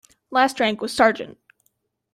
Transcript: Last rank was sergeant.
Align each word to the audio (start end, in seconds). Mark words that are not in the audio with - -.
Last 0.31 0.59
rank 0.59 0.81
was 0.81 0.91
sergeant. 0.91 1.37